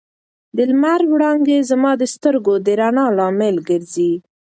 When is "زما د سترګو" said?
1.69-2.53